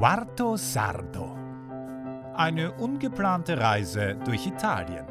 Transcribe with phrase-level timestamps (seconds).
[0.00, 1.36] Quarto Sardo.
[2.34, 5.04] Eine ungeplante Reise durch Italien.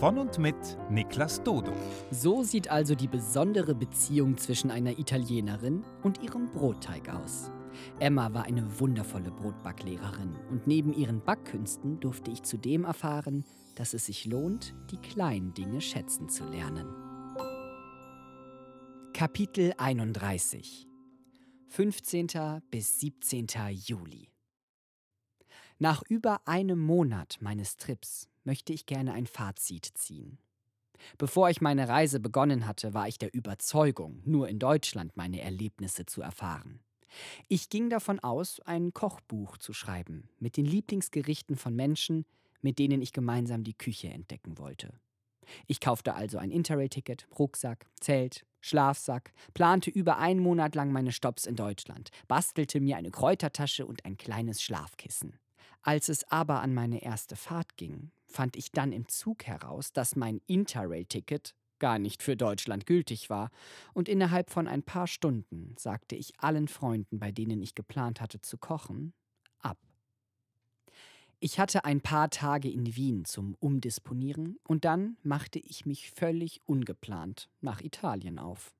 [0.00, 0.56] Von und mit
[0.90, 1.70] Niklas Dodo.
[2.10, 7.52] So sieht also die besondere Beziehung zwischen einer Italienerin und ihrem Brotteig aus.
[8.00, 13.44] Emma war eine wundervolle Brotbacklehrerin und neben ihren Backkünsten durfte ich zudem erfahren,
[13.76, 16.88] dass es sich lohnt, die kleinen Dinge schätzen zu lernen.
[19.12, 20.88] Kapitel 31
[21.68, 22.62] 15.
[22.70, 23.46] bis 17.
[23.72, 24.28] Juli
[25.78, 30.38] Nach über einem Monat meines Trips möchte ich gerne ein Fazit ziehen.
[31.18, 36.06] Bevor ich meine Reise begonnen hatte, war ich der Überzeugung, nur in Deutschland meine Erlebnisse
[36.06, 36.80] zu erfahren.
[37.48, 42.24] Ich ging davon aus, ein Kochbuch zu schreiben mit den Lieblingsgerichten von Menschen,
[42.62, 44.92] mit denen ich gemeinsam die Küche entdecken wollte.
[45.66, 51.44] Ich kaufte also ein Interrail-Ticket, Rucksack, Zelt, Schlafsack, plante über einen Monat lang meine Stops
[51.44, 55.38] in Deutschland, bastelte mir eine Kräutertasche und ein kleines Schlafkissen.
[55.82, 60.16] Als es aber an meine erste Fahrt ging, fand ich dann im Zug heraus, dass
[60.16, 63.50] mein Interrail-Ticket gar nicht für Deutschland gültig war,
[63.92, 68.40] und innerhalb von ein paar Stunden sagte ich allen Freunden, bei denen ich geplant hatte
[68.40, 69.12] zu kochen.
[71.44, 76.62] Ich hatte ein paar Tage in Wien zum Umdisponieren und dann machte ich mich völlig
[76.64, 78.74] ungeplant nach Italien auf.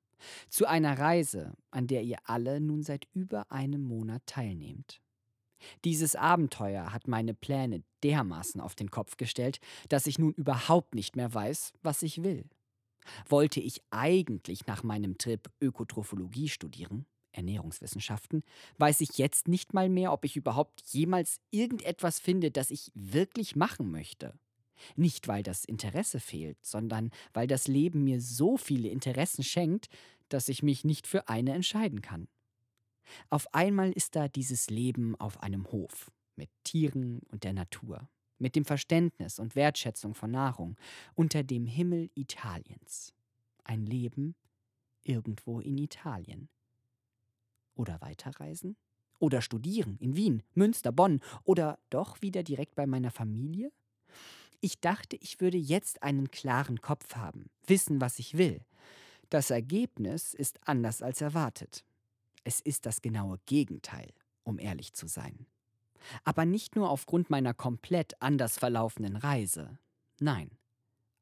[0.49, 4.99] Zu einer Reise, an der ihr alle nun seit über einem Monat teilnehmt.
[5.83, 11.15] Dieses Abenteuer hat meine Pläne dermaßen auf den Kopf gestellt, dass ich nun überhaupt nicht
[11.15, 12.45] mehr weiß, was ich will.
[13.29, 17.05] Wollte ich eigentlich nach meinem Trip Ökotrophologie studieren,
[17.35, 18.43] Ernährungswissenschaften,
[18.77, 23.55] weiß ich jetzt nicht mal mehr, ob ich überhaupt jemals irgendetwas finde, das ich wirklich
[23.55, 24.33] machen möchte.
[24.95, 29.87] Nicht, weil das Interesse fehlt, sondern weil das Leben mir so viele Interessen schenkt,
[30.29, 32.27] dass ich mich nicht für eine entscheiden kann.
[33.29, 38.09] Auf einmal ist da dieses Leben auf einem Hof mit Tieren und der Natur,
[38.39, 40.75] mit dem Verständnis und Wertschätzung von Nahrung
[41.13, 43.13] unter dem Himmel Italiens.
[43.63, 44.35] Ein Leben
[45.03, 46.49] irgendwo in Italien.
[47.75, 48.77] Oder weiterreisen?
[49.19, 53.71] Oder studieren in Wien, Münster, Bonn oder doch wieder direkt bei meiner Familie?
[54.61, 58.61] Ich dachte, ich würde jetzt einen klaren Kopf haben, wissen, was ich will.
[59.29, 61.85] Das Ergebnis ist anders als erwartet.
[62.43, 64.11] Es ist das genaue Gegenteil,
[64.43, 65.47] um ehrlich zu sein.
[66.23, 69.79] Aber nicht nur aufgrund meiner komplett anders verlaufenden Reise.
[70.19, 70.51] Nein,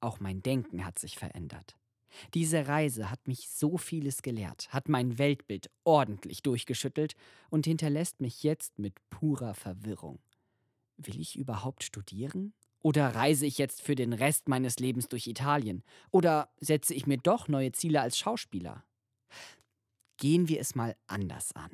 [0.01, 1.77] auch mein Denken hat sich verändert.
[2.33, 7.15] Diese Reise hat mich so vieles gelehrt, hat mein Weltbild ordentlich durchgeschüttelt
[7.49, 10.19] und hinterlässt mich jetzt mit purer Verwirrung.
[10.97, 12.53] Will ich überhaupt studieren?
[12.81, 15.83] Oder reise ich jetzt für den Rest meines Lebens durch Italien?
[16.11, 18.83] Oder setze ich mir doch neue Ziele als Schauspieler?
[20.17, 21.71] Gehen wir es mal anders an.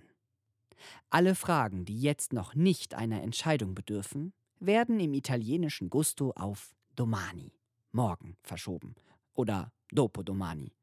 [1.09, 7.53] Alle Fragen, die jetzt noch nicht einer Entscheidung bedürfen, werden im italienischen Gusto auf domani,
[7.91, 8.95] morgen verschoben
[9.39, 10.73] oder dopodomani,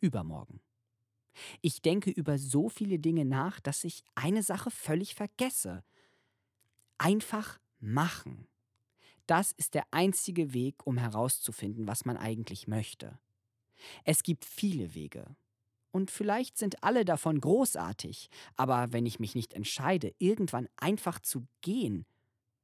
[0.00, 0.60] übermorgen.
[1.62, 5.82] Ich denke über so viele Dinge nach, dass ich eine Sache völlig vergesse.
[6.98, 8.46] Einfach machen.
[9.26, 13.18] Das ist der einzige Weg, um herauszufinden, was man eigentlich möchte.
[14.04, 15.34] Es gibt viele Wege
[15.90, 21.46] und vielleicht sind alle davon großartig, aber wenn ich mich nicht entscheide, irgendwann einfach zu
[21.62, 22.04] gehen,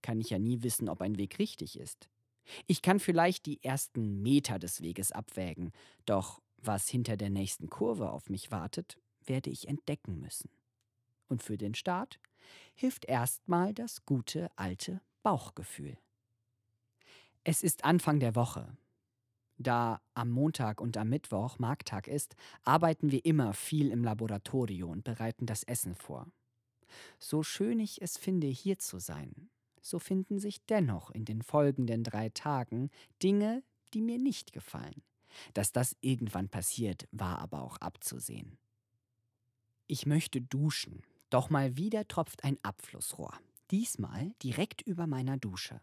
[0.03, 2.10] kann ich ja nie wissen, ob ein Weg richtig ist.
[2.66, 5.72] Ich kann vielleicht die ersten Meter des Weges abwägen,
[6.06, 10.50] doch was hinter der nächsten Kurve auf mich wartet, werde ich entdecken müssen.
[11.28, 12.19] Und für den Start
[12.75, 15.98] hilft erstmal das gute alte Bauchgefühl.
[17.44, 18.76] Es ist Anfang der Woche.
[19.59, 25.04] Da am Montag und am Mittwoch Markttag ist, arbeiten wir immer viel im Laboratorio und
[25.04, 26.28] bereiten das Essen vor.
[27.19, 29.50] So schön ich es finde, hier zu sein,
[29.83, 32.91] so finden sich dennoch in den folgenden drei Tagen
[33.22, 33.62] Dinge,
[33.94, 35.03] die mir nicht gefallen.
[35.55, 38.59] Dass das irgendwann passiert, war aber auch abzusehen.
[39.86, 43.33] Ich möchte duschen, doch mal wieder tropft ein Abflussrohr.
[43.71, 45.81] Diesmal direkt über meiner Dusche.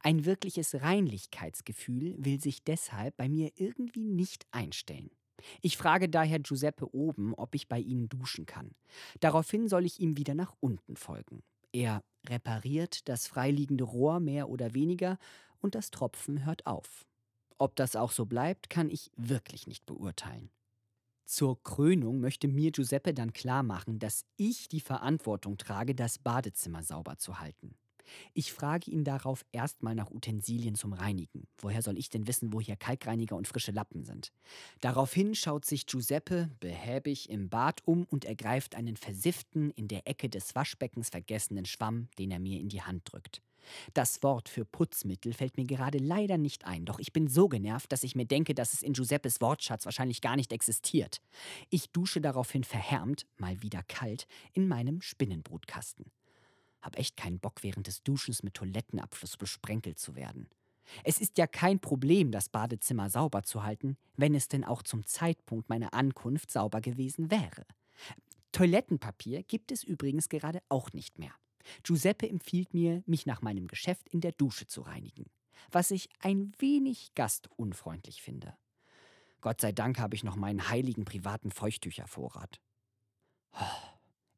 [0.00, 5.10] Ein wirkliches Reinlichkeitsgefühl will sich deshalb bei mir irgendwie nicht einstellen.
[5.60, 8.74] Ich frage daher Giuseppe oben, ob ich bei ihnen duschen kann.
[9.20, 11.42] Daraufhin soll ich ihm wieder nach unten folgen.
[11.72, 15.18] Er repariert das freiliegende Rohr mehr oder weniger
[15.60, 17.06] und das Tropfen hört auf.
[17.58, 20.50] Ob das auch so bleibt, kann ich wirklich nicht beurteilen.
[21.26, 26.82] Zur Krönung möchte mir Giuseppe dann klar machen, dass ich die Verantwortung trage, das Badezimmer
[26.82, 27.76] sauber zu halten.
[28.34, 31.46] Ich frage ihn darauf erstmal nach Utensilien zum Reinigen.
[31.58, 34.32] Woher soll ich denn wissen, wo hier Kalkreiniger und frische Lappen sind?
[34.80, 40.28] Daraufhin schaut sich Giuseppe behäbig im Bad um und ergreift einen versifften, in der Ecke
[40.28, 43.42] des Waschbeckens vergessenen Schwamm, den er mir in die Hand drückt.
[43.94, 47.92] Das Wort für Putzmittel fällt mir gerade leider nicht ein, doch ich bin so genervt,
[47.92, 51.20] dass ich mir denke, dass es in Giuseppes Wortschatz wahrscheinlich gar nicht existiert.
[51.70, 56.06] Ich dusche daraufhin verhärmt, mal wieder kalt, in meinem Spinnenbrutkasten.
[56.80, 60.48] Hab echt keinen Bock, während des Duschens mit Toilettenabfluss besprenkelt zu werden.
[61.04, 65.06] Es ist ja kein Problem, das Badezimmer sauber zu halten, wenn es denn auch zum
[65.06, 67.66] Zeitpunkt meiner Ankunft sauber gewesen wäre.
[68.52, 71.32] Toilettenpapier gibt es übrigens gerade auch nicht mehr.
[71.82, 75.26] Giuseppe empfiehlt mir, mich nach meinem Geschäft in der Dusche zu reinigen,
[75.70, 78.56] was ich ein wenig gastunfreundlich finde.
[79.40, 82.60] Gott sei Dank habe ich noch meinen heiligen privaten Feuchttüchervorrat.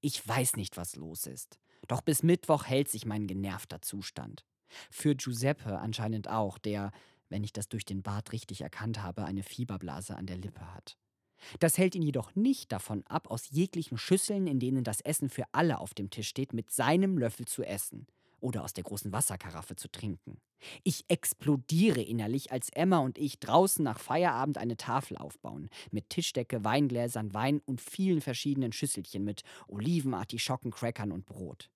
[0.00, 1.58] Ich weiß nicht, was los ist.
[1.88, 4.44] Doch bis Mittwoch hält sich mein genervter Zustand.
[4.90, 6.92] Für Giuseppe anscheinend auch, der,
[7.28, 10.96] wenn ich das durch den Bart richtig erkannt habe, eine Fieberblase an der Lippe hat.
[11.58, 15.44] Das hält ihn jedoch nicht davon ab, aus jeglichen Schüsseln, in denen das Essen für
[15.52, 18.06] alle auf dem Tisch steht, mit seinem Löffel zu essen
[18.40, 20.40] oder aus der großen Wasserkaraffe zu trinken.
[20.84, 26.64] Ich explodiere innerlich, als Emma und ich draußen nach Feierabend eine Tafel aufbauen, mit Tischdecke,
[26.64, 31.70] Weingläsern, Wein und vielen verschiedenen Schüsselchen mit Oliven, Artischocken, Crackern und Brot.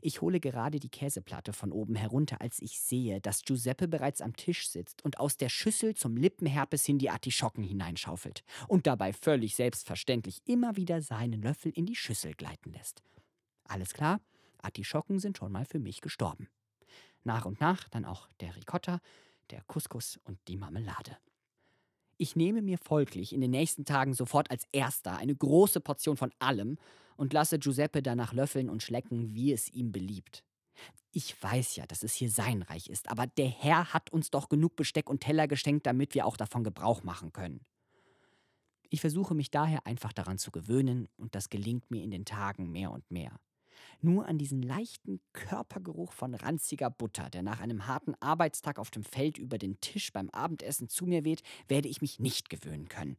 [0.00, 4.36] Ich hole gerade die Käseplatte von oben herunter, als ich sehe, dass Giuseppe bereits am
[4.36, 9.54] Tisch sitzt und aus der Schüssel zum Lippenherpes hin die Artischocken hineinschaufelt und dabei völlig
[9.54, 13.02] selbstverständlich immer wieder seinen Löffel in die Schüssel gleiten lässt.
[13.64, 14.20] Alles klar,
[14.62, 16.48] Artischocken sind schon mal für mich gestorben.
[17.24, 19.00] Nach und nach dann auch der Ricotta,
[19.50, 21.16] der Couscous und die Marmelade.
[22.18, 26.32] Ich nehme mir folglich in den nächsten Tagen sofort als erster eine große Portion von
[26.38, 26.78] allem
[27.16, 30.42] und lasse Giuseppe danach löffeln und schlecken, wie es ihm beliebt.
[31.12, 34.48] Ich weiß ja, dass es hier sein Reich ist, aber der Herr hat uns doch
[34.48, 37.60] genug Besteck und Teller geschenkt, damit wir auch davon Gebrauch machen können.
[38.90, 42.70] Ich versuche mich daher einfach daran zu gewöhnen, und das gelingt mir in den Tagen
[42.70, 43.40] mehr und mehr.
[44.00, 49.04] Nur an diesen leichten Körpergeruch von ranziger Butter, der nach einem harten Arbeitstag auf dem
[49.04, 53.16] Feld über den Tisch beim Abendessen zu mir weht, werde ich mich nicht gewöhnen können.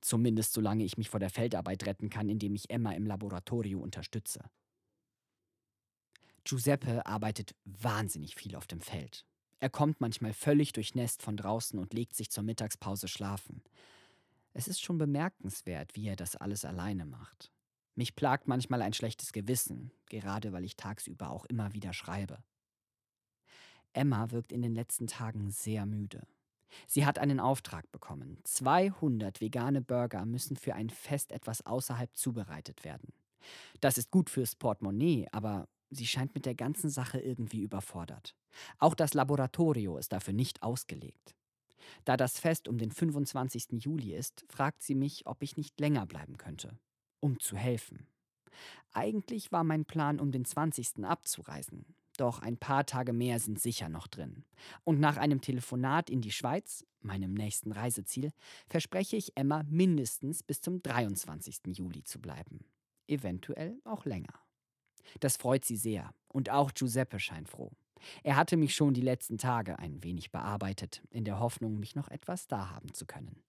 [0.00, 4.42] Zumindest solange ich mich vor der Feldarbeit retten kann, indem ich Emma im Laboratorio unterstütze.
[6.44, 9.24] Giuseppe arbeitet wahnsinnig viel auf dem Feld.
[9.60, 13.62] Er kommt manchmal völlig durchnässt von draußen und legt sich zur Mittagspause schlafen.
[14.52, 17.50] Es ist schon bemerkenswert, wie er das alles alleine macht.
[17.94, 22.42] Mich plagt manchmal ein schlechtes Gewissen, gerade weil ich tagsüber auch immer wieder schreibe.
[23.92, 26.26] Emma wirkt in den letzten Tagen sehr müde.
[26.88, 28.38] Sie hat einen Auftrag bekommen.
[28.42, 33.12] 200 vegane Burger müssen für ein Fest etwas außerhalb zubereitet werden.
[33.80, 38.34] Das ist gut fürs Portemonnaie, aber sie scheint mit der ganzen Sache irgendwie überfordert.
[38.78, 41.34] Auch das Laboratorio ist dafür nicht ausgelegt.
[42.04, 43.84] Da das Fest um den 25.
[43.84, 46.78] Juli ist, fragt sie mich, ob ich nicht länger bleiben könnte,
[47.24, 48.06] um zu helfen.
[48.92, 51.04] Eigentlich war mein Plan, um den 20.
[51.04, 51.86] abzureisen.
[52.18, 54.44] Doch ein paar Tage mehr sind sicher noch drin.
[54.84, 58.30] Und nach einem Telefonat in die Schweiz, meinem nächsten Reiseziel,
[58.68, 61.60] verspreche ich Emma mindestens bis zum 23.
[61.78, 62.66] Juli zu bleiben.
[63.08, 64.34] Eventuell auch länger.
[65.20, 66.12] Das freut sie sehr.
[66.28, 67.72] Und auch Giuseppe scheint froh.
[68.22, 72.08] Er hatte mich schon die letzten Tage ein wenig bearbeitet, in der Hoffnung, mich noch
[72.08, 73.42] etwas da haben zu können.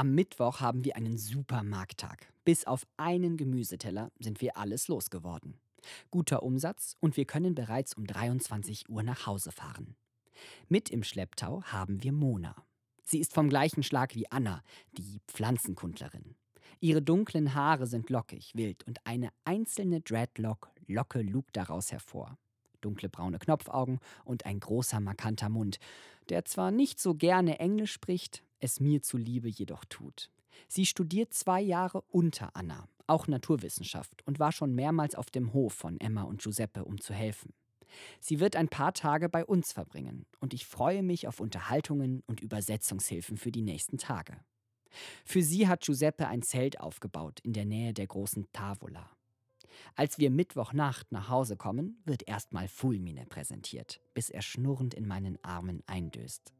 [0.00, 2.32] Am Mittwoch haben wir einen super Markttag.
[2.42, 5.60] Bis auf einen Gemüseteller sind wir alles losgeworden.
[6.10, 9.96] Guter Umsatz und wir können bereits um 23 Uhr nach Hause fahren.
[10.70, 12.56] Mit im Schlepptau haben wir Mona.
[13.04, 14.62] Sie ist vom gleichen Schlag wie Anna,
[14.96, 16.34] die Pflanzenkundlerin.
[16.80, 22.38] Ihre dunklen Haare sind lockig, wild und eine einzelne Dreadlock-Locke lugt daraus hervor.
[22.80, 25.78] Dunkle braune Knopfaugen und ein großer, markanter Mund,
[26.30, 30.30] der zwar nicht so gerne Englisch spricht, es mir zuliebe jedoch tut.
[30.68, 35.74] Sie studiert zwei Jahre unter Anna auch Naturwissenschaft und war schon mehrmals auf dem Hof
[35.74, 37.52] von Emma und Giuseppe, um zu helfen.
[38.20, 42.40] Sie wird ein paar Tage bei uns verbringen und ich freue mich auf Unterhaltungen und
[42.40, 44.36] Übersetzungshilfen für die nächsten Tage.
[45.24, 49.10] Für sie hat Giuseppe ein Zelt aufgebaut in der Nähe der großen Tavola.
[49.96, 55.42] Als wir Mittwochnacht nach Hause kommen, wird erstmal Fulmine präsentiert, bis er schnurrend in meinen
[55.42, 56.52] Armen eindöst.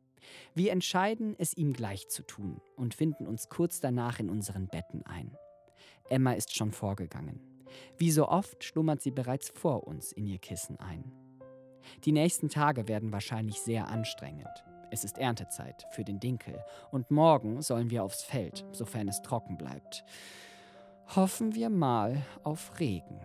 [0.55, 5.05] Wir entscheiden, es ihm gleich zu tun und finden uns kurz danach in unseren Betten
[5.07, 5.37] ein.
[6.09, 7.41] Emma ist schon vorgegangen.
[7.97, 11.13] Wie so oft schlummert sie bereits vor uns in ihr Kissen ein.
[12.05, 14.49] Die nächsten Tage werden wahrscheinlich sehr anstrengend.
[14.91, 19.57] Es ist Erntezeit für den Dinkel und morgen sollen wir aufs Feld, sofern es trocken
[19.57, 20.05] bleibt.
[21.15, 23.21] Hoffen wir mal auf Regen.